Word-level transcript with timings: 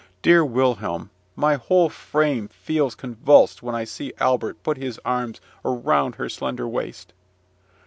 Dear 0.23 0.43
Wilhelm, 0.43 1.11
my 1.35 1.57
whole 1.57 1.87
frame 1.87 2.47
feels 2.47 2.95
convulsed 2.95 3.61
when 3.61 3.75
I 3.75 3.83
see 3.83 4.13
Albert 4.19 4.63
put 4.63 4.77
his 4.77 4.99
arms 5.05 5.39
around 5.63 6.15
her 6.15 6.27
slender 6.27 6.67
waist! 6.67 7.13